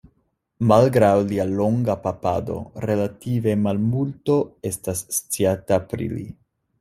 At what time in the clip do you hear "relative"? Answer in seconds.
2.91-3.53